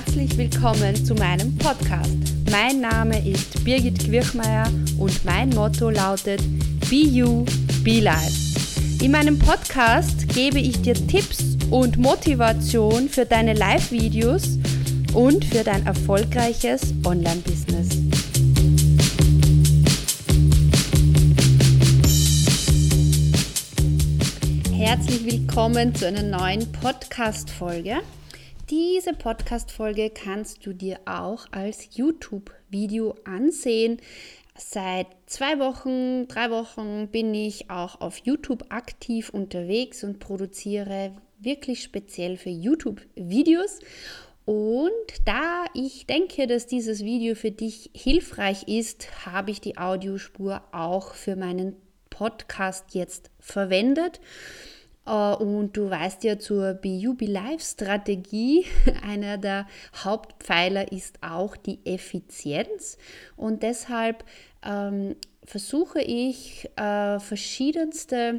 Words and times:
herzlich 0.00 0.38
willkommen 0.38 0.96
zu 1.04 1.14
meinem 1.14 1.54
Podcast. 1.58 2.16
Mein 2.50 2.80
Name 2.80 3.18
ist 3.28 3.62
Birgit 3.64 3.98
Quirchmeier 3.98 4.66
und 4.98 5.22
mein 5.26 5.50
Motto 5.50 5.90
lautet 5.90 6.40
Be 6.88 7.04
You, 7.04 7.44
Be 7.84 8.00
Life. 8.00 9.04
In 9.04 9.10
meinem 9.10 9.38
Podcast 9.38 10.26
gebe 10.28 10.58
ich 10.58 10.80
dir 10.80 10.94
Tipps 10.94 11.58
und 11.70 11.98
Motivation 11.98 13.10
für 13.10 13.26
deine 13.26 13.52
Live-Videos 13.52 14.58
und 15.12 15.44
für 15.44 15.64
dein 15.64 15.84
erfolgreiches 15.84 16.94
Online-Business. 17.04 17.88
Herzlich 24.72 25.26
willkommen 25.26 25.94
zu 25.94 26.06
einer 26.06 26.22
neuen 26.22 26.72
Podcast-Folge. 26.72 27.98
Diese 28.70 29.14
Podcast-Folge 29.14 30.10
kannst 30.10 30.64
du 30.64 30.72
dir 30.72 31.00
auch 31.04 31.46
als 31.50 31.96
YouTube-Video 31.96 33.16
ansehen. 33.24 34.00
Seit 34.56 35.08
zwei 35.26 35.58
Wochen, 35.58 36.28
drei 36.28 36.52
Wochen 36.52 37.08
bin 37.08 37.34
ich 37.34 37.68
auch 37.68 38.00
auf 38.00 38.18
YouTube 38.18 38.66
aktiv 38.68 39.30
unterwegs 39.30 40.04
und 40.04 40.20
produziere 40.20 41.16
wirklich 41.40 41.82
speziell 41.82 42.36
für 42.36 42.50
YouTube 42.50 43.00
Videos. 43.16 43.80
Und 44.44 44.90
da 45.24 45.64
ich 45.74 46.06
denke, 46.06 46.46
dass 46.46 46.68
dieses 46.68 47.02
Video 47.04 47.34
für 47.34 47.50
dich 47.50 47.90
hilfreich 47.92 48.68
ist, 48.68 49.26
habe 49.26 49.50
ich 49.50 49.60
die 49.60 49.78
Audiospur 49.78 50.62
auch 50.70 51.14
für 51.14 51.34
meinen 51.34 51.74
Podcast 52.08 52.94
jetzt 52.94 53.30
verwendet. 53.40 54.20
Äh, 55.06 55.34
und 55.34 55.76
du 55.76 55.90
weißt 55.90 56.24
ja 56.24 56.38
zur 56.38 56.74
BUB 56.74 57.22
Life 57.22 57.64
Strategie, 57.64 58.66
einer 59.02 59.38
der 59.38 59.66
Hauptpfeiler 60.04 60.92
ist 60.92 61.18
auch 61.22 61.56
die 61.56 61.78
Effizienz. 61.84 62.98
Und 63.36 63.62
deshalb 63.62 64.24
ähm, 64.64 65.16
versuche 65.44 66.00
ich 66.00 66.68
äh, 66.76 67.18
verschiedenste 67.18 68.36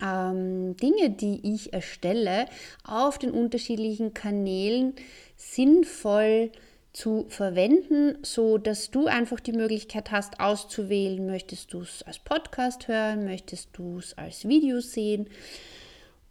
ähm, 0.00 0.76
Dinge, 0.76 1.10
die 1.10 1.54
ich 1.54 1.72
erstelle, 1.72 2.46
auf 2.84 3.18
den 3.18 3.30
unterschiedlichen 3.30 4.14
Kanälen 4.14 4.94
sinnvoll 5.36 6.50
zu 6.52 6.67
zu 6.92 7.26
verwenden, 7.28 8.18
so 8.22 8.58
dass 8.58 8.90
du 8.90 9.06
einfach 9.06 9.40
die 9.40 9.52
Möglichkeit 9.52 10.10
hast 10.10 10.40
auszuwählen, 10.40 11.26
möchtest 11.26 11.72
du 11.72 11.82
es 11.82 12.02
als 12.02 12.18
Podcast 12.18 12.88
hören, 12.88 13.24
möchtest 13.24 13.70
du 13.74 13.98
es 13.98 14.16
als 14.16 14.48
Video 14.48 14.80
sehen 14.80 15.28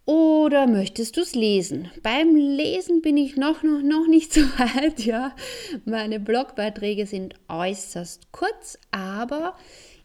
oder 0.04 0.66
möchtest 0.66 1.18
du 1.18 1.20
es 1.20 1.34
lesen? 1.34 1.90
Beim 2.02 2.34
Lesen 2.34 3.02
bin 3.02 3.18
ich 3.18 3.36
noch, 3.36 3.62
noch, 3.62 3.82
noch 3.82 4.06
nicht 4.06 4.32
so 4.34 4.40
weit, 4.40 5.00
ja. 5.00 5.34
Meine 5.84 6.18
Blogbeiträge 6.18 7.06
sind 7.06 7.34
äußerst 7.48 8.32
kurz, 8.32 8.78
aber 8.90 9.54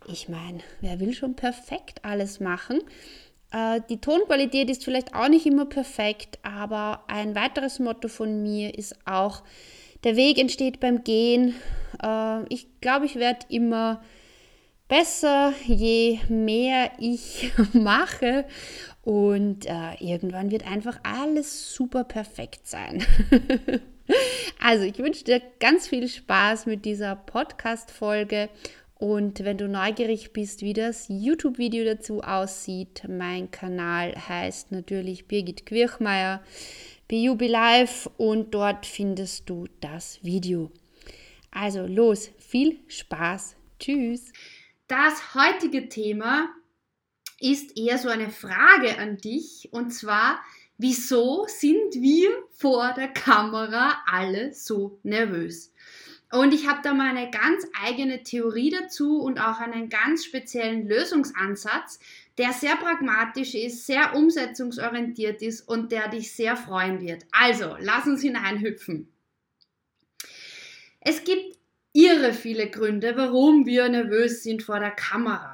ich 0.05 0.27
meine, 0.27 0.59
wer 0.81 0.99
will 0.99 1.13
schon 1.13 1.35
perfekt 1.35 2.03
alles 2.03 2.41
machen? 2.41 2.81
Äh, 3.53 3.79
die 3.89 4.01
Tonqualität 4.01 4.69
ist 4.69 4.83
vielleicht 4.83 5.15
auch 5.15 5.29
nicht 5.29 5.45
immer 5.45 5.65
perfekt, 5.65 6.39
aber 6.43 7.05
ein 7.07 7.33
weiteres 7.33 7.79
Motto 7.79 8.09
von 8.09 8.41
mir 8.41 8.77
ist 8.77 8.97
auch, 9.05 9.43
der 10.03 10.15
Weg 10.15 10.37
entsteht 10.37 10.79
beim 10.79 11.03
Gehen. 11.03 11.55
Äh, 12.01 12.43
ich 12.49 12.67
glaube, 12.81 13.05
ich 13.05 13.15
werde 13.15 13.45
immer 13.49 14.03
besser, 14.87 15.53
je 15.65 16.19
mehr 16.29 16.91
ich 16.99 17.51
mache. 17.73 18.45
Und 19.03 19.65
äh, 19.65 19.95
irgendwann 19.99 20.51
wird 20.51 20.65
einfach 20.69 20.99
alles 21.03 21.73
super 21.73 22.03
perfekt 22.03 22.67
sein. 22.67 23.03
also, 24.61 24.85
ich 24.85 24.97
wünsche 24.97 25.25
dir 25.25 25.41
ganz 25.59 25.87
viel 25.87 26.07
Spaß 26.07 26.65
mit 26.67 26.85
dieser 26.85 27.15
Podcast-Folge. 27.15 28.49
Und 28.95 29.43
wenn 29.43 29.57
du 29.57 29.67
neugierig 29.67 30.31
bist, 30.31 30.61
wie 30.61 30.71
das 30.71 31.07
YouTube-Video 31.09 31.83
dazu 31.83 32.21
aussieht, 32.21 33.03
mein 33.09 33.51
Kanal 33.51 34.15
heißt 34.15 34.71
natürlich 34.71 35.27
Birgit 35.27 35.65
Quirchmeier. 35.65 36.41
BUB 37.13 37.43
Live 37.47 38.09
und 38.17 38.55
dort 38.55 38.87
findest 38.87 39.47
du 39.47 39.67
das 39.81 40.17
Video. 40.23 40.71
Also 41.51 41.85
los, 41.85 42.31
viel 42.39 42.79
Spaß. 42.87 43.55
Tschüss. 43.79 44.33
Das 44.87 45.35
heutige 45.35 45.89
Thema 45.89 46.49
ist 47.39 47.77
eher 47.77 47.99
so 47.99 48.09
eine 48.09 48.31
Frage 48.31 48.97
an 48.97 49.17
dich 49.17 49.69
und 49.71 49.91
zwar, 49.91 50.39
wieso 50.79 51.45
sind 51.47 51.93
wir 52.01 52.29
vor 52.49 52.95
der 52.97 53.09
Kamera 53.09 54.01
alle 54.07 54.51
so 54.51 54.97
nervös? 55.03 55.71
Und 56.31 56.51
ich 56.51 56.67
habe 56.67 56.79
da 56.81 56.95
mal 56.95 57.15
eine 57.15 57.29
ganz 57.29 57.67
eigene 57.79 58.23
Theorie 58.23 58.71
dazu 58.71 59.21
und 59.21 59.39
auch 59.39 59.59
einen 59.59 59.89
ganz 59.89 60.25
speziellen 60.25 60.87
Lösungsansatz, 60.87 61.99
der 62.37 62.53
sehr 62.53 62.75
pragmatisch 62.75 63.53
ist, 63.53 63.85
sehr 63.85 64.15
umsetzungsorientiert 64.15 65.41
ist 65.41 65.61
und 65.67 65.91
der 65.91 66.07
dich 66.07 66.35
sehr 66.35 66.55
freuen 66.55 66.99
wird. 67.01 67.25
Also, 67.31 67.75
lass 67.79 68.07
uns 68.07 68.21
hineinhüpfen. 68.21 69.13
Es 70.99 71.23
gibt 71.23 71.57
irre 71.93 72.33
viele 72.33 72.69
Gründe, 72.69 73.15
warum 73.15 73.65
wir 73.65 73.87
nervös 73.89 74.41
sind 74.41 74.63
vor 74.63 74.79
der 74.79 74.91
Kamera. 74.91 75.52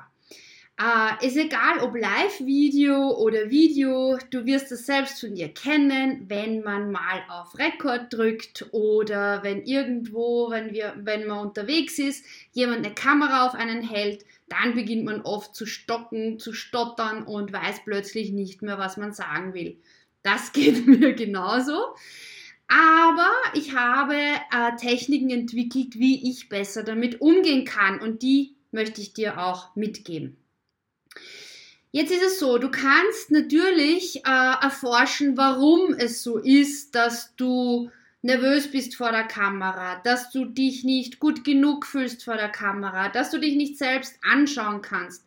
Äh, 0.81 1.27
ist 1.27 1.35
egal, 1.35 1.79
ob 1.81 1.93
Live-Video 1.93 3.11
oder 3.17 3.49
Video, 3.49 4.17
du 4.29 4.45
wirst 4.45 4.71
es 4.71 4.85
selbst 4.85 5.19
von 5.19 5.35
dir 5.35 5.49
kennen, 5.49 6.23
wenn 6.29 6.61
man 6.61 6.89
mal 6.89 7.21
auf 7.27 7.59
Rekord 7.59 8.13
drückt 8.13 8.65
oder 8.71 9.43
wenn 9.43 9.63
irgendwo, 9.63 10.49
wenn, 10.51 10.71
wir, 10.71 10.93
wenn 10.95 11.27
man 11.27 11.39
unterwegs 11.39 11.99
ist, 11.99 12.23
jemand 12.53 12.85
eine 12.85 12.95
Kamera 12.95 13.45
auf 13.45 13.55
einen 13.55 13.81
hält, 13.81 14.23
dann 14.47 14.73
beginnt 14.73 15.03
man 15.03 15.19
oft 15.19 15.53
zu 15.53 15.65
stocken, 15.65 16.39
zu 16.39 16.53
stottern 16.53 17.23
und 17.23 17.51
weiß 17.51 17.81
plötzlich 17.83 18.31
nicht 18.31 18.61
mehr, 18.61 18.77
was 18.77 18.95
man 18.95 19.11
sagen 19.11 19.53
will. 19.53 19.81
Das 20.23 20.53
geht 20.53 20.87
mir 20.87 21.11
genauso. 21.11 21.77
Aber 22.69 23.31
ich 23.53 23.75
habe 23.75 24.15
äh, 24.15 24.77
Techniken 24.77 25.29
entwickelt, 25.29 25.99
wie 25.99 26.29
ich 26.29 26.47
besser 26.47 26.83
damit 26.83 27.19
umgehen 27.19 27.65
kann 27.65 27.99
und 27.99 28.21
die 28.21 28.55
möchte 28.71 29.01
ich 29.01 29.11
dir 29.11 29.39
auch 29.43 29.75
mitgeben. 29.75 30.38
Jetzt 31.91 32.11
ist 32.11 32.23
es 32.23 32.39
so, 32.39 32.59
du 32.59 32.69
kannst 32.69 33.31
natürlich 33.31 34.17
äh, 34.17 34.29
erforschen, 34.61 35.37
warum 35.37 35.93
es 35.93 36.21
so 36.21 36.37
ist, 36.37 36.93
dass 36.93 37.35
du 37.35 37.89
nervös 38.21 38.69
bist 38.69 38.95
vor 38.95 39.11
der 39.11 39.23
Kamera, 39.23 39.99
dass 40.03 40.29
du 40.29 40.45
dich 40.45 40.83
nicht 40.83 41.19
gut 41.19 41.43
genug 41.43 41.85
fühlst 41.85 42.23
vor 42.23 42.35
der 42.35 42.49
Kamera, 42.49 43.09
dass 43.09 43.31
du 43.31 43.39
dich 43.39 43.55
nicht 43.55 43.77
selbst 43.77 44.19
anschauen 44.21 44.81
kannst, 44.81 45.25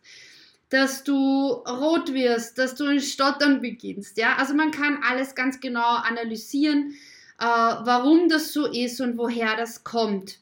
dass 0.69 1.03
du 1.03 1.47
rot 1.67 2.13
wirst, 2.13 2.57
dass 2.57 2.75
du 2.75 2.85
in 2.85 3.01
Stottern 3.01 3.61
beginnst. 3.61 4.17
Ja, 4.17 4.37
also 4.37 4.53
man 4.53 4.71
kann 4.71 5.03
alles 5.03 5.35
ganz 5.35 5.59
genau 5.59 5.97
analysieren, 5.97 6.93
äh, 7.39 7.45
warum 7.45 8.29
das 8.29 8.53
so 8.53 8.67
ist 8.67 9.01
und 9.01 9.17
woher 9.17 9.57
das 9.57 9.83
kommt. 9.83 10.39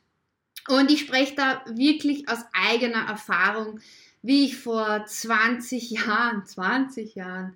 Und 0.68 0.92
ich 0.92 1.02
spreche 1.02 1.36
da 1.36 1.64
wirklich 1.68 2.30
aus 2.30 2.40
eigener 2.54 3.08
Erfahrung, 3.08 3.80
wie 4.22 4.46
ich 4.46 4.58
vor 4.58 5.06
20 5.06 5.92
Jahren, 5.92 6.46
20 6.46 7.16
Jahren, 7.16 7.56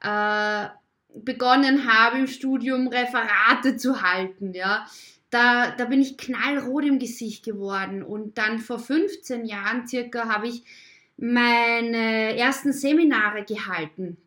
äh, 0.00 0.68
begonnen 1.14 1.92
habe 1.92 2.18
im 2.18 2.26
Studium 2.26 2.88
Referate 2.88 3.76
zu 3.76 4.02
halten, 4.02 4.54
ja, 4.54 4.86
da, 5.32 5.70
da 5.70 5.86
bin 5.86 6.00
ich 6.00 6.18
knallrot 6.18 6.84
im 6.84 6.98
Gesicht 6.98 7.44
geworden. 7.44 8.02
Und 8.02 8.36
dann 8.36 8.58
vor 8.58 8.78
15 8.78 9.46
Jahren 9.46 9.88
circa 9.88 10.28
habe 10.28 10.48
ich 10.48 10.62
meine 11.16 12.36
ersten 12.36 12.72
Seminare 12.72 13.44
gehalten. 13.44 14.18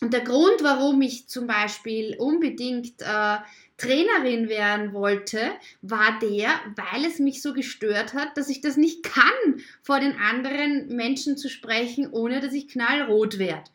Und 0.00 0.12
der 0.12 0.20
Grund, 0.20 0.62
warum 0.62 1.02
ich 1.02 1.28
zum 1.28 1.46
Beispiel 1.46 2.16
unbedingt 2.18 3.00
äh, 3.00 3.36
Trainerin 3.78 4.48
werden 4.48 4.92
wollte, 4.92 5.40
war 5.82 6.18
der, 6.20 6.50
weil 6.76 7.04
es 7.04 7.18
mich 7.18 7.42
so 7.42 7.52
gestört 7.52 8.14
hat, 8.14 8.36
dass 8.36 8.48
ich 8.48 8.60
das 8.60 8.76
nicht 8.76 9.02
kann, 9.02 9.62
vor 9.82 10.00
den 10.00 10.16
anderen 10.16 10.88
Menschen 10.88 11.36
zu 11.36 11.48
sprechen, 11.48 12.10
ohne 12.10 12.40
dass 12.40 12.52
ich 12.52 12.68
knallrot 12.68 13.38
werde. 13.38 13.70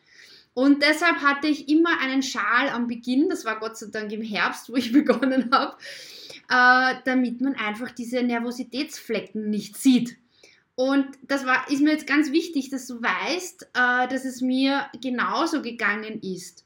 Und 0.54 0.82
deshalb 0.82 1.16
hatte 1.16 1.48
ich 1.48 1.68
immer 1.68 2.00
einen 2.00 2.22
Schal 2.22 2.68
am 2.68 2.86
Beginn, 2.86 3.28
das 3.28 3.44
war 3.44 3.58
Gott 3.58 3.76
sei 3.76 3.88
Dank 3.90 4.12
im 4.12 4.22
Herbst, 4.22 4.70
wo 4.70 4.76
ich 4.76 4.92
begonnen 4.92 5.50
habe, 5.52 5.76
äh, 6.48 6.94
damit 7.04 7.40
man 7.40 7.54
einfach 7.54 7.90
diese 7.90 8.22
Nervositätsflecken 8.22 9.50
nicht 9.50 9.76
sieht. 9.76 10.16
Und 10.76 11.06
das 11.22 11.46
war, 11.46 11.70
ist 11.70 11.82
mir 11.82 11.92
jetzt 11.92 12.06
ganz 12.06 12.32
wichtig, 12.32 12.70
dass 12.70 12.86
du 12.86 13.00
weißt, 13.00 13.70
äh, 13.74 14.08
dass 14.08 14.24
es 14.24 14.40
mir 14.40 14.86
genauso 15.00 15.62
gegangen 15.62 16.20
ist. 16.20 16.64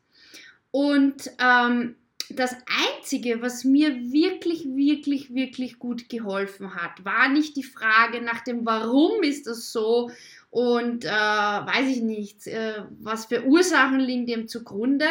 Und 0.71 1.31
ähm, 1.39 1.97
das 2.31 2.55
Einzige, 2.97 3.41
was 3.41 3.65
mir 3.65 4.13
wirklich, 4.13 4.65
wirklich, 4.67 5.35
wirklich 5.35 5.79
gut 5.79 6.09
geholfen 6.09 6.75
hat, 6.75 7.05
war 7.05 7.29
nicht 7.29 7.57
die 7.57 7.63
Frage 7.63 8.21
nach 8.21 8.45
dem 8.45 8.67
Warum 8.67 9.23
ist 9.23 9.47
das 9.47 9.73
so 9.73 10.11
und 10.51 11.05
äh, 11.05 11.09
weiß 11.09 11.89
ich 11.89 12.03
nicht, 12.03 12.47
äh, 12.47 12.85
was 13.01 13.27
für 13.27 13.45
Ursachen 13.45 14.01
liegen 14.01 14.27
dem 14.27 14.49
zugrunde, 14.49 15.07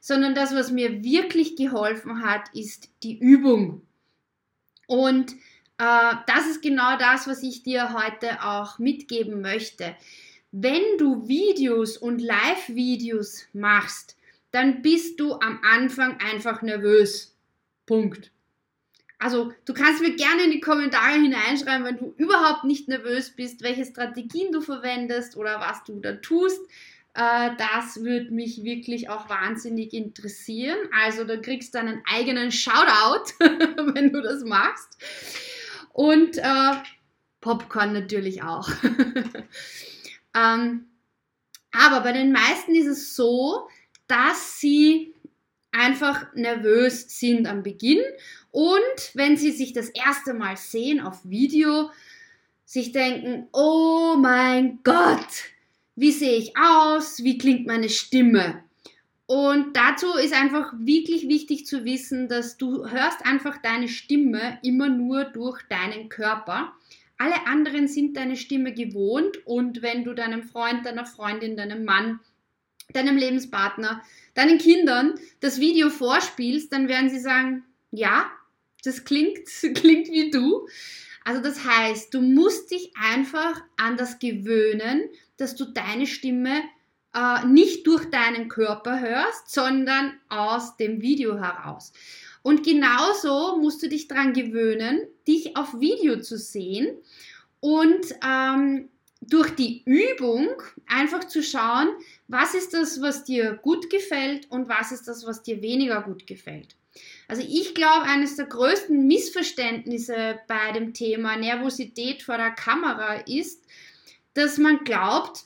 sondern 0.00 0.34
das, 0.34 0.54
was 0.54 0.70
mir 0.70 1.02
wirklich 1.02 1.56
geholfen 1.56 2.22
hat, 2.22 2.48
ist 2.54 2.90
die 3.02 3.18
Übung. 3.18 3.82
Und 4.86 5.34
das 5.78 6.46
ist 6.48 6.62
genau 6.62 6.96
das, 6.98 7.26
was 7.26 7.42
ich 7.42 7.62
dir 7.62 7.92
heute 7.92 8.42
auch 8.42 8.78
mitgeben 8.78 9.42
möchte. 9.42 9.94
Wenn 10.52 10.82
du 10.98 11.28
Videos 11.28 11.98
und 11.98 12.20
Live-Videos 12.20 13.46
machst, 13.52 14.16
dann 14.52 14.80
bist 14.80 15.20
du 15.20 15.34
am 15.34 15.60
Anfang 15.62 16.18
einfach 16.20 16.62
nervös. 16.62 17.36
Punkt. 17.84 18.30
Also 19.18 19.52
du 19.64 19.74
kannst 19.74 20.02
mir 20.02 20.14
gerne 20.14 20.44
in 20.44 20.50
die 20.50 20.60
Kommentare 20.60 21.20
hineinschreiben, 21.20 21.84
wenn 21.84 21.98
du 21.98 22.14
überhaupt 22.16 22.64
nicht 22.64 22.88
nervös 22.88 23.30
bist, 23.30 23.62
welche 23.62 23.84
Strategien 23.84 24.52
du 24.52 24.60
verwendest 24.60 25.36
oder 25.36 25.60
was 25.60 25.84
du 25.84 26.00
da 26.00 26.12
tust. 26.12 26.60
Äh, 27.14 27.50
das 27.56 28.02
würde 28.02 28.30
mich 28.30 28.62
wirklich 28.62 29.08
auch 29.08 29.28
wahnsinnig 29.28 29.94
interessieren. 29.94 30.78
Also 30.92 31.24
da 31.24 31.38
kriegst 31.38 31.74
du 31.74 31.78
einen 31.78 32.02
eigenen 32.10 32.52
Shoutout, 32.52 33.32
wenn 33.40 34.12
du 34.12 34.20
das 34.20 34.44
machst. 34.44 34.98
Und 35.96 36.36
äh, 36.36 36.72
Popcorn 37.40 37.94
natürlich 37.94 38.42
auch. 38.42 38.68
ähm, 40.36 40.84
aber 41.72 42.00
bei 42.02 42.12
den 42.12 42.32
meisten 42.32 42.74
ist 42.74 42.86
es 42.86 43.16
so, 43.16 43.66
dass 44.06 44.60
sie 44.60 45.14
einfach 45.72 46.34
nervös 46.34 47.18
sind 47.18 47.46
am 47.46 47.62
Beginn 47.62 48.02
und 48.50 49.10
wenn 49.14 49.38
sie 49.38 49.52
sich 49.52 49.72
das 49.72 49.88
erste 49.88 50.34
Mal 50.34 50.58
sehen 50.58 51.00
auf 51.00 51.24
Video, 51.24 51.90
sich 52.66 52.92
denken, 52.92 53.48
oh 53.54 54.16
mein 54.18 54.80
Gott, 54.84 55.44
wie 55.94 56.12
sehe 56.12 56.36
ich 56.36 56.58
aus, 56.58 57.24
wie 57.24 57.38
klingt 57.38 57.66
meine 57.66 57.88
Stimme. 57.88 58.62
Und 59.26 59.76
dazu 59.76 60.12
ist 60.14 60.32
einfach 60.32 60.72
wirklich 60.78 61.28
wichtig 61.28 61.66
zu 61.66 61.84
wissen, 61.84 62.28
dass 62.28 62.56
du 62.56 62.88
hörst 62.88 63.26
einfach 63.26 63.58
deine 63.58 63.88
Stimme 63.88 64.58
immer 64.62 64.88
nur 64.88 65.24
durch 65.24 65.62
deinen 65.68 66.08
Körper. 66.08 66.72
Alle 67.18 67.46
anderen 67.46 67.88
sind 67.88 68.16
deine 68.16 68.36
Stimme 68.36 68.72
gewohnt 68.72 69.44
und 69.46 69.82
wenn 69.82 70.04
du 70.04 70.14
deinem 70.14 70.44
Freund, 70.44 70.86
deiner 70.86 71.06
Freundin, 71.06 71.56
deinem 71.56 71.84
Mann, 71.84 72.20
deinem 72.92 73.16
Lebenspartner, 73.16 74.02
deinen 74.34 74.58
Kindern 74.58 75.14
das 75.40 75.58
Video 75.58 75.90
vorspielst, 75.90 76.72
dann 76.72 76.88
werden 76.88 77.10
sie 77.10 77.18
sagen, 77.18 77.64
ja, 77.90 78.30
das 78.84 79.04
klingt, 79.04 79.48
klingt 79.74 80.08
wie 80.08 80.30
du. 80.30 80.68
Also 81.24 81.42
das 81.42 81.64
heißt, 81.64 82.14
du 82.14 82.20
musst 82.20 82.70
dich 82.70 82.92
einfach 82.96 83.60
an 83.76 83.96
das 83.96 84.20
gewöhnen, 84.20 85.08
dass 85.36 85.56
du 85.56 85.64
deine 85.64 86.06
Stimme 86.06 86.62
äh, 87.16 87.46
nicht 87.46 87.86
durch 87.86 88.10
deinen 88.10 88.48
Körper 88.48 89.00
hörst, 89.00 89.50
sondern 89.50 90.12
aus 90.28 90.76
dem 90.76 91.00
Video 91.00 91.38
heraus. 91.38 91.92
Und 92.42 92.62
genauso 92.62 93.56
musst 93.58 93.82
du 93.82 93.88
dich 93.88 94.06
daran 94.06 94.34
gewöhnen, 94.34 95.00
dich 95.26 95.56
auf 95.56 95.80
Video 95.80 96.20
zu 96.20 96.38
sehen 96.38 96.96
und 97.60 98.06
ähm, 98.24 98.88
durch 99.22 99.50
die 99.56 99.82
Übung 99.84 100.50
einfach 100.86 101.24
zu 101.24 101.42
schauen, 101.42 101.88
was 102.28 102.54
ist 102.54 102.74
das, 102.74 103.00
was 103.00 103.24
dir 103.24 103.54
gut 103.54 103.90
gefällt 103.90 104.48
und 104.50 104.68
was 104.68 104.92
ist 104.92 105.08
das, 105.08 105.26
was 105.26 105.42
dir 105.42 105.62
weniger 105.62 106.02
gut 106.02 106.26
gefällt. 106.26 106.76
Also 107.28 107.42
ich 107.42 107.74
glaube, 107.74 108.04
eines 108.04 108.36
der 108.36 108.46
größten 108.46 109.06
Missverständnisse 109.06 110.38
bei 110.46 110.72
dem 110.72 110.94
Thema 110.94 111.36
Nervosität 111.36 112.22
vor 112.22 112.36
der 112.36 112.52
Kamera 112.52 113.16
ist, 113.26 113.64
dass 114.34 114.58
man 114.58 114.84
glaubt, 114.84 115.44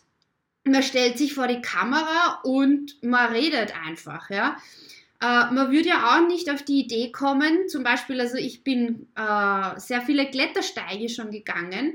man 0.71 0.83
stellt 0.83 1.19
sich 1.19 1.35
vor 1.35 1.47
die 1.47 1.61
Kamera 1.61 2.41
und 2.45 3.03
man 3.03 3.33
redet 3.33 3.75
einfach, 3.87 4.31
ja. 4.31 4.57
Äh, 5.21 5.53
man 5.53 5.71
würde 5.71 5.89
ja 5.89 6.17
auch 6.17 6.27
nicht 6.27 6.51
auf 6.51 6.63
die 6.63 6.81
Idee 6.81 7.13
kommen, 7.13 7.69
zum 7.69 7.83
Beispiel, 7.83 8.21
also 8.21 8.37
ich 8.37 8.65
bin 8.65 9.09
äh, 9.17 9.79
sehr 9.79 10.01
viele 10.01 10.31
Klettersteige 10.31 11.09
schon 11.09 11.31
gegangen, 11.31 11.95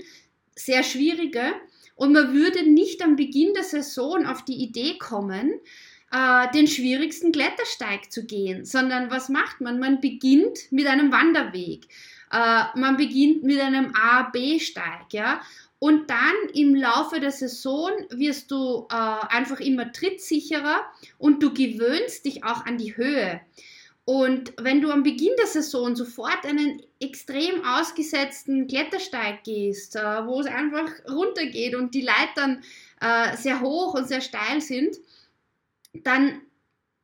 sehr 0.55 0.83
schwierige, 0.83 1.53
und 1.95 2.11
man 2.11 2.33
würde 2.33 2.69
nicht 2.69 3.01
am 3.01 3.15
Beginn 3.15 3.53
der 3.53 3.63
Saison 3.63 4.25
auf 4.25 4.43
die 4.43 4.61
Idee 4.61 4.97
kommen, 4.97 5.53
äh, 6.11 6.51
den 6.53 6.67
schwierigsten 6.67 7.31
Klettersteig 7.31 8.11
zu 8.11 8.25
gehen, 8.25 8.65
sondern 8.65 9.09
was 9.09 9.29
macht 9.29 9.61
man? 9.61 9.79
Man 9.79 10.01
beginnt 10.01 10.71
mit 10.71 10.87
einem 10.87 11.11
Wanderweg. 11.11 11.87
Äh, 12.31 12.63
man 12.77 12.97
beginnt 12.97 13.43
mit 13.43 13.59
einem 13.59 13.93
A-B-Steig, 13.95 15.13
ja. 15.13 15.41
Und 15.85 16.09
dann 16.09 16.49
im 16.55 16.73
Laufe 16.73 17.19
der 17.19 17.29
Saison 17.29 17.91
wirst 18.09 18.49
du 18.49 18.87
äh, 18.89 18.95
einfach 18.95 19.59
immer 19.59 19.91
trittsicherer 19.91 20.83
und 21.19 21.43
du 21.43 21.53
gewöhnst 21.53 22.25
dich 22.25 22.43
auch 22.43 22.65
an 22.65 22.79
die 22.79 22.97
Höhe. 22.97 23.39
Und 24.03 24.53
wenn 24.59 24.81
du 24.81 24.89
am 24.89 25.03
Beginn 25.03 25.33
der 25.37 25.45
Saison 25.45 25.95
sofort 25.95 26.43
einen 26.43 26.81
extrem 26.99 27.63
ausgesetzten 27.63 28.65
Klettersteig 28.65 29.43
gehst, 29.43 29.95
äh, 29.95 30.25
wo 30.25 30.41
es 30.41 30.47
einfach 30.47 30.89
runtergeht 31.07 31.75
und 31.75 31.93
die 31.93 32.01
Leitern 32.01 32.63
äh, 32.99 33.37
sehr 33.37 33.61
hoch 33.61 33.93
und 33.93 34.07
sehr 34.07 34.21
steil 34.21 34.61
sind, 34.61 34.97
dann, 35.93 36.41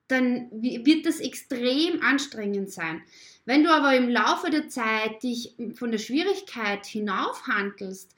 dann 0.08 0.50
wird 0.60 1.06
das 1.06 1.20
extrem 1.20 2.02
anstrengend 2.02 2.72
sein. 2.72 3.04
Wenn 3.46 3.64
du 3.64 3.70
aber 3.70 3.96
im 3.96 4.10
Laufe 4.10 4.50
der 4.50 4.70
Zeit 4.70 5.22
dich 5.22 5.54
von 5.76 5.92
der 5.92 6.00
Schwierigkeit 6.00 6.88
hinaufhandelst, 6.88 8.16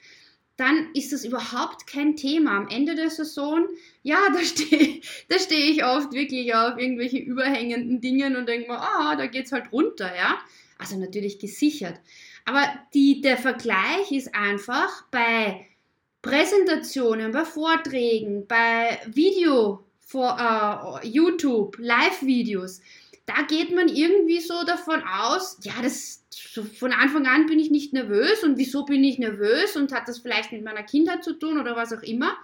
dann 0.56 0.90
ist 0.94 1.12
das 1.12 1.24
überhaupt 1.24 1.86
kein 1.86 2.16
Thema. 2.16 2.56
Am 2.56 2.68
Ende 2.68 2.94
der 2.94 3.10
Saison, 3.10 3.66
ja, 4.02 4.18
da 4.32 4.40
stehe 4.40 5.00
da 5.28 5.38
steh 5.38 5.70
ich 5.70 5.84
oft 5.84 6.12
wirklich 6.12 6.54
auf 6.54 6.78
irgendwelche 6.78 7.18
überhängenden 7.18 8.00
Dingen 8.00 8.36
und 8.36 8.48
denke 8.48 8.70
mir, 8.70 8.78
ah, 8.78 9.16
da 9.16 9.26
geht 9.26 9.46
es 9.46 9.52
halt 9.52 9.72
runter, 9.72 10.14
ja. 10.14 10.38
Also 10.78 10.96
natürlich 10.98 11.38
gesichert. 11.38 12.00
Aber 12.44 12.62
die, 12.92 13.20
der 13.20 13.38
Vergleich 13.38 14.12
ist 14.12 14.34
einfach 14.34 15.04
bei 15.10 15.66
Präsentationen, 16.20 17.32
bei 17.32 17.44
Vorträgen, 17.44 18.46
bei 18.46 18.98
Video 19.06 19.84
vor 20.00 21.00
äh, 21.02 21.06
YouTube, 21.06 21.76
Live-Videos, 21.78 22.80
da 23.26 23.42
geht 23.42 23.74
man 23.74 23.88
irgendwie 23.88 24.40
so 24.40 24.64
davon 24.64 25.02
aus, 25.02 25.58
ja, 25.62 25.72
das 25.82 26.24
so 26.30 26.62
von 26.64 26.92
Anfang 26.92 27.26
an 27.26 27.46
bin 27.46 27.58
ich 27.58 27.70
nicht 27.70 27.92
nervös 27.92 28.42
und 28.44 28.58
wieso 28.58 28.84
bin 28.84 29.02
ich 29.02 29.18
nervös 29.18 29.76
und 29.76 29.92
hat 29.92 30.08
das 30.08 30.18
vielleicht 30.18 30.52
mit 30.52 30.62
meiner 30.62 30.82
Kindheit 30.82 31.24
zu 31.24 31.38
tun 31.38 31.58
oder 31.58 31.76
was 31.76 31.92
auch 31.92 32.02
immer. 32.02 32.36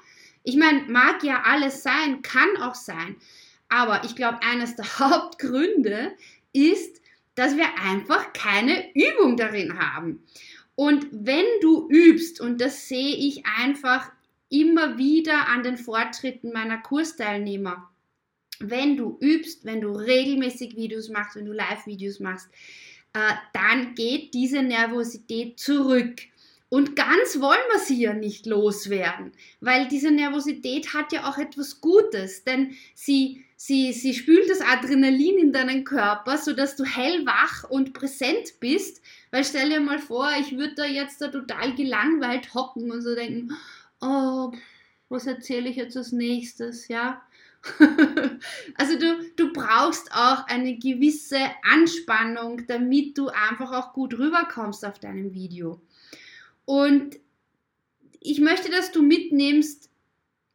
Ich 0.43 0.57
meine, 0.57 0.83
mag 0.89 1.23
ja 1.23 1.43
alles 1.45 1.83
sein, 1.83 2.23
kann 2.23 2.57
auch 2.63 2.75
sein, 2.75 3.17
aber 3.69 4.05
ich 4.05 4.17
glaube, 4.17 4.41
eines 4.43 4.77
der 4.77 4.87
Hauptgründe 4.99 6.13
ist, 6.53 7.01
dass 7.35 7.57
wir 7.57 7.67
einfach 7.83 8.33
keine 8.33 8.93
Übung 8.95 9.37
darin 9.37 9.79
haben. 9.79 10.23
Und 10.75 11.07
wenn 11.11 11.45
du 11.61 11.89
übst, 11.91 12.41
und 12.41 12.61
das 12.61 12.89
sehe 12.89 13.15
ich 13.15 13.45
einfach 13.59 14.11
immer 14.49 14.99
wieder 14.99 15.49
an 15.49 15.63
den 15.63 15.77
Fortschritten 15.77 16.53
meiner 16.53 16.79
Kursteilnehmer. 16.79 17.90
Wenn 18.61 18.97
du 18.97 19.17
übst, 19.21 19.65
wenn 19.65 19.81
du 19.81 19.91
regelmäßig 19.93 20.77
Videos 20.77 21.09
machst, 21.09 21.37
wenn 21.37 21.47
du 21.47 21.53
Live-Videos 21.53 22.21
machst, 22.21 22.49
äh, 23.13 23.33
dann 23.53 23.95
geht 23.95 24.35
diese 24.35 24.63
Nervosität 24.63 25.59
zurück. 25.59 26.21
Und 26.69 26.95
ganz 26.95 27.41
wollen 27.41 27.59
wir 27.73 27.81
sie 27.81 28.01
ja 28.01 28.13
nicht 28.13 28.47
loswerden, 28.47 29.33
weil 29.61 29.89
diese 29.89 30.13
Nervosität 30.13 30.95
hat 30.95 31.13
ja 31.13 31.29
auch 31.29 31.37
etwas 31.37 31.81
Gutes, 31.81 32.45
denn 32.45 32.77
sie, 32.95 33.45
sie, 33.57 33.93
sie 33.93 34.15
spült 34.15 34.49
das 34.49 34.61
Adrenalin 34.61 35.39
in 35.39 35.53
deinen 35.53 35.83
Körper, 35.83 36.39
sodass 36.39 36.77
du 36.77 36.85
hellwach 36.85 37.69
und 37.69 37.93
präsent 37.93 38.61
bist. 38.61 39.03
Weil 39.33 39.45
stell 39.45 39.69
dir 39.69 39.81
mal 39.81 39.99
vor, 39.99 40.31
ich 40.41 40.57
würde 40.57 40.77
da 40.77 40.85
jetzt 40.85 41.21
da 41.21 41.27
total 41.27 41.75
gelangweilt 41.75 42.55
hocken 42.55 42.93
und 42.93 43.03
so 43.03 43.17
denken, 43.17 43.51
oh, 44.01 44.53
was 45.09 45.27
erzähle 45.27 45.69
ich 45.71 45.77
jetzt 45.77 45.97
als 45.97 46.13
nächstes, 46.13 46.87
ja? 46.87 47.21
also 48.77 48.99
du, 48.99 49.19
du 49.37 49.53
brauchst 49.53 50.13
auch 50.13 50.47
eine 50.47 50.79
gewisse 50.79 51.39
Anspannung, 51.63 52.67
damit 52.67 53.19
du 53.19 53.29
einfach 53.29 53.73
auch 53.73 53.93
gut 53.93 54.19
rüberkommst 54.19 54.85
auf 54.85 54.99
deinem 54.99 55.35
Video. 55.35 55.81
Und 56.65 57.19
ich 58.21 58.41
möchte, 58.41 58.71
dass 58.71 58.93
du 58.93 59.03
mitnimmst, 59.03 59.91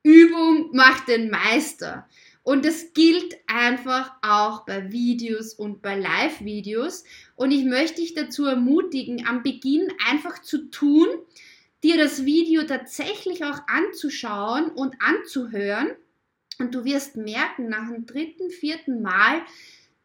Übung 0.04 0.70
macht 0.74 1.08
den 1.08 1.30
Meister. 1.30 2.08
Und 2.44 2.64
das 2.64 2.94
gilt 2.94 3.36
einfach 3.48 4.12
auch 4.22 4.68
bei 4.68 4.92
Videos 4.92 5.56
und 5.56 5.82
bei 5.82 5.98
Live-Videos. 5.98 7.04
Und 7.36 7.50
ich 7.50 7.66
möchte 7.66 8.02
dich 8.02 8.14
dazu 8.14 8.46
ermutigen, 8.46 9.26
am 9.28 9.42
Beginn 9.42 9.92
einfach 10.08 10.44
zu 10.44 10.70
tun, 10.70 11.08
dir 11.84 11.98
das 11.98 12.24
Video 12.24 12.64
tatsächlich 12.64 13.44
auch 13.44 13.62
anzuschauen 13.68 14.70
und 14.70 14.96
anzuhören. 15.02 15.90
Und 16.60 16.74
du 16.74 16.86
wirst 16.86 17.18
merken, 17.18 17.70
nach 17.70 17.90
dem 17.90 18.06
dritten, 18.06 18.50
vierten 18.50 19.02
Mal, 19.02 19.42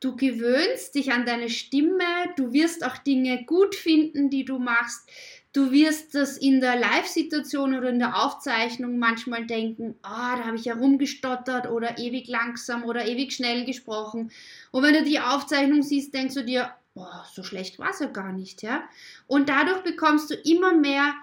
du 0.00 0.16
gewöhnst 0.16 0.94
dich 0.94 1.12
an 1.12 1.26
deine 1.26 1.48
Stimme, 1.48 2.04
du 2.36 2.52
wirst 2.52 2.84
auch 2.84 2.98
Dinge 2.98 3.44
gut 3.44 3.74
finden, 3.74 4.30
die 4.30 4.44
du 4.44 4.58
machst. 4.58 5.08
Du 5.52 5.72
wirst 5.72 6.14
das 6.14 6.36
in 6.36 6.60
der 6.60 6.76
Live-Situation 6.76 7.74
oder 7.74 7.90
in 7.90 7.98
der 7.98 8.24
Aufzeichnung 8.24 8.98
manchmal 8.98 9.46
denken, 9.46 9.96
ah, 10.02 10.34
oh, 10.34 10.38
da 10.38 10.46
habe 10.46 10.56
ich 10.56 10.64
ja 10.64 10.74
rumgestottert 10.74 11.68
oder 11.68 11.98
ewig 11.98 12.28
langsam 12.28 12.84
oder 12.84 13.04
ewig 13.06 13.32
schnell 13.32 13.64
gesprochen. 13.64 14.30
Und 14.70 14.82
wenn 14.84 14.94
du 14.94 15.02
die 15.02 15.18
Aufzeichnung 15.18 15.82
siehst, 15.82 16.14
denkst 16.14 16.34
du 16.34 16.44
dir, 16.44 16.70
oh, 16.94 17.04
so 17.32 17.42
schlecht 17.42 17.80
war 17.80 17.90
es 17.90 17.98
ja 17.98 18.06
gar 18.06 18.32
nicht, 18.32 18.62
ja. 18.62 18.84
Und 19.26 19.48
dadurch 19.48 19.82
bekommst 19.82 20.30
du 20.30 20.34
immer 20.34 20.72
mehr 20.72 21.14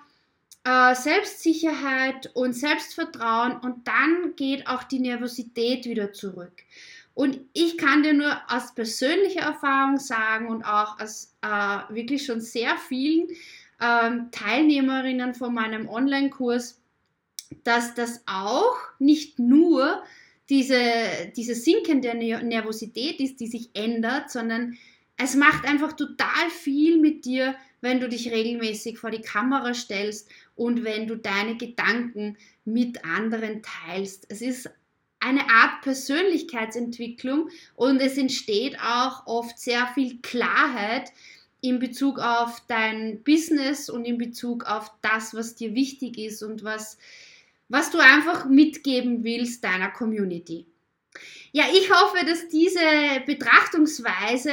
äh, 0.63 0.95
Selbstsicherheit 0.95 2.31
und 2.33 2.53
Selbstvertrauen 2.53 3.57
und 3.57 3.87
dann 3.87 4.35
geht 4.35 4.67
auch 4.67 4.83
die 4.83 4.99
Nervosität 4.99 5.85
wieder 5.85 6.13
zurück. 6.13 6.63
Und 7.13 7.39
ich 7.53 7.77
kann 7.77 8.03
dir 8.03 8.13
nur 8.13 8.37
aus 8.47 8.75
persönlicher 8.75 9.41
Erfahrung 9.41 9.97
sagen 9.97 10.49
und 10.49 10.63
auch 10.63 10.99
aus 10.99 11.35
äh, 11.41 11.47
wirklich 11.93 12.25
schon 12.25 12.41
sehr 12.41 12.77
vielen 12.77 13.27
ähm, 13.81 14.29
Teilnehmerinnen 14.31 15.33
von 15.33 15.53
meinem 15.53 15.89
Online-Kurs, 15.89 16.79
dass 17.63 17.95
das 17.95 18.21
auch 18.27 18.75
nicht 18.99 19.39
nur 19.39 20.03
diese, 20.49 20.79
diese 21.35 21.55
sinkende 21.55 22.15
Nervosität 22.15 23.19
ist, 23.19 23.39
die 23.39 23.47
sich 23.47 23.69
ändert, 23.73 24.29
sondern 24.29 24.77
es 25.17 25.35
macht 25.35 25.65
einfach 25.65 25.93
total 25.93 26.49
viel 26.51 26.99
mit 26.99 27.25
dir, 27.25 27.55
wenn 27.81 27.99
du 27.99 28.07
dich 28.07 28.31
regelmäßig 28.31 28.99
vor 28.99 29.11
die 29.11 29.21
Kamera 29.21 29.73
stellst 29.73 30.29
und 30.57 30.83
wenn 30.83 31.07
du 31.07 31.15
deine 31.15 31.55
Gedanken 31.55 32.37
mit 32.65 33.05
anderen 33.05 33.61
teilst. 33.61 34.25
Es 34.29 34.41
ist 34.41 34.69
eine 35.19 35.49
Art 35.49 35.81
Persönlichkeitsentwicklung 35.81 37.49
und 37.75 38.01
es 38.01 38.17
entsteht 38.17 38.77
auch 38.79 39.25
oft 39.25 39.57
sehr 39.57 39.87
viel 39.95 40.19
Klarheit 40.21 41.11
in 41.61 41.79
Bezug 41.79 42.19
auf 42.19 42.61
dein 42.67 43.23
Business 43.23 43.89
und 43.89 44.05
in 44.05 44.17
Bezug 44.17 44.65
auf 44.65 44.91
das, 45.01 45.33
was 45.33 45.55
dir 45.55 45.73
wichtig 45.73 46.17
ist 46.17 46.43
und 46.43 46.63
was, 46.63 46.97
was 47.69 47.89
du 47.89 47.99
einfach 47.99 48.45
mitgeben 48.45 49.23
willst 49.23 49.63
deiner 49.63 49.89
Community. 49.89 50.67
Ja, 51.51 51.65
ich 51.71 51.91
hoffe, 51.91 52.25
dass 52.25 52.47
diese 52.49 52.79
Betrachtungsweise 53.25 54.51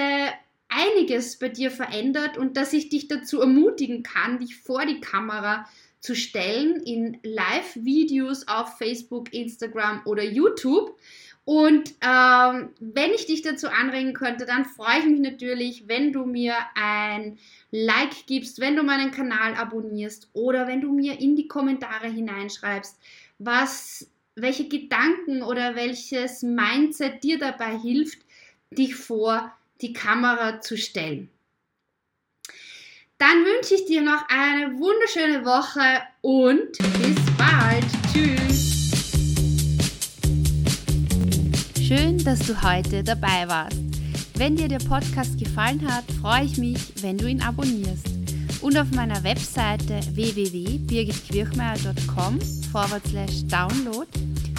einiges 0.69 1.39
bei 1.39 1.49
dir 1.49 1.71
verändert 1.71 2.39
und 2.39 2.57
dass 2.57 2.73
ich 2.73 2.89
dich 2.89 3.09
dazu 3.09 3.41
ermutigen 3.41 4.03
kann, 4.03 4.39
dich 4.39 4.57
vor 4.57 4.87
die 4.87 5.01
Kamera 5.01 5.69
zu 6.05 6.15
stellen 6.15 6.83
in 6.83 7.17
Live-Videos 7.23 8.47
auf 8.47 8.77
Facebook, 8.77 9.33
Instagram 9.33 10.03
oder 10.05 10.23
YouTube. 10.23 10.99
Und 11.47 11.95
ähm, 12.03 12.69
wenn 12.79 13.11
ich 13.15 13.25
dich 13.25 13.41
dazu 13.41 13.69
anregen 13.69 14.13
könnte, 14.13 14.45
dann 14.45 14.67
freue 14.67 14.99
ich 14.99 15.07
mich 15.07 15.21
natürlich, 15.21 15.89
wenn 15.89 16.13
du 16.13 16.27
mir 16.27 16.57
ein 16.75 17.39
Like 17.71 18.27
gibst, 18.27 18.61
wenn 18.61 18.77
du 18.77 18.83
meinen 18.83 19.13
Kanal 19.13 19.55
abonnierst 19.55 20.29
oder 20.35 20.69
wenn 20.69 20.83
du 20.83 20.93
mir 20.93 21.19
in 21.21 21.37
die 21.37 21.49
Kommentare 21.49 22.09
hineinschreibst, 22.09 22.99
was, 23.39 24.07
welche 24.35 24.69
Gedanken 24.69 25.43
oder 25.43 25.75
welches 25.75 26.43
Mindset 26.43 27.25
dir 27.25 27.39
dabei 27.39 27.79
hilft, 27.79 28.19
dich 28.71 28.95
vor 28.95 29.51
die 29.81 29.95
Kamera 29.95 30.61
zu 30.61 30.77
stellen. 30.77 31.31
Dann 33.27 33.43
wünsche 33.47 33.77
ich 33.77 33.87
dir 33.87 34.03
noch 34.03 34.29
eine 34.29 34.79
wunderschöne 34.79 35.47
Woche 35.47 36.03
und 36.21 36.77
bis 36.99 37.17
bald. 37.39 37.87
Tschüss. 38.13 38.91
Schön, 41.81 42.23
dass 42.23 42.41
du 42.41 42.63
heute 42.63 43.03
dabei 43.03 43.49
warst. 43.49 43.81
Wenn 44.35 44.57
dir 44.57 44.69
der 44.69 44.81
Podcast 44.81 45.39
gefallen 45.39 45.91
hat, 45.91 46.05
freue 46.21 46.45
ich 46.45 46.59
mich, 46.59 47.03
wenn 47.03 47.17
du 47.17 47.27
ihn 47.27 47.41
abonnierst. 47.41 48.11
Und 48.61 48.77
auf 48.77 48.91
meiner 48.91 49.25
Webseite 49.25 50.01
www.birgitquirchmeier.com 50.13 52.39
download 53.49 54.09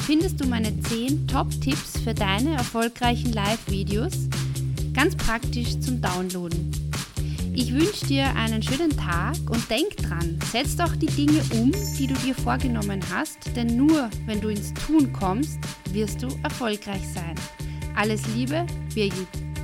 findest 0.08 0.44
du 0.44 0.48
meine 0.48 0.82
10 0.82 1.28
Top-Tipps 1.28 2.00
für 2.04 2.16
deine 2.16 2.56
erfolgreichen 2.56 3.32
Live-Videos, 3.32 4.28
ganz 4.96 5.16
praktisch 5.16 5.80
zum 5.82 6.02
Downloaden. 6.02 6.85
Ich 7.58 7.72
wünsche 7.74 8.06
dir 8.06 8.36
einen 8.36 8.62
schönen 8.62 8.90
Tag 8.98 9.38
und 9.50 9.70
denk 9.70 9.96
dran, 9.96 10.38
setz 10.52 10.76
doch 10.76 10.94
die 10.98 11.06
Dinge 11.06 11.42
um, 11.54 11.72
die 11.98 12.06
du 12.06 12.14
dir 12.16 12.36
vorgenommen 12.36 13.00
hast, 13.14 13.38
denn 13.56 13.78
nur 13.78 14.10
wenn 14.26 14.42
du 14.42 14.50
ins 14.50 14.74
Tun 14.74 15.14
kommst, 15.14 15.58
wirst 15.92 16.22
du 16.22 16.28
erfolgreich 16.44 17.08
sein. 17.14 17.36
Alles 17.96 18.24
Liebe, 18.36 18.66
Birgit. 18.94 19.55